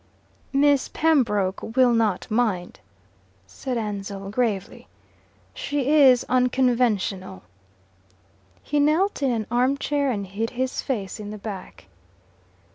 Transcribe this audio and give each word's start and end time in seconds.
"Miss 0.51 0.87
Pembroke 0.91 1.77
will 1.77 1.93
not 1.93 2.25
mind," 2.31 2.79
said 3.45 3.77
Ansell 3.77 4.31
gravely. 4.31 4.87
"She 5.53 5.91
is 5.93 6.25
unconventional." 6.27 7.43
He 8.63 8.79
knelt 8.79 9.21
in 9.21 9.29
an 9.29 9.45
arm 9.51 9.77
chair 9.77 10.09
and 10.09 10.25
hid 10.25 10.49
his 10.57 10.81
face 10.81 11.19
in 11.19 11.29
the 11.29 11.37
back. 11.37 11.85